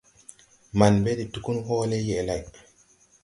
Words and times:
Man 0.77 0.93
ɓɛ 1.03 1.11
de 1.17 1.23
tugun 1.33 1.59
hɔɔlɛ 1.67 1.97
yɛʼ 2.07 2.21
lay. 2.27 2.41